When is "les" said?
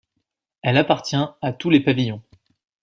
1.69-1.79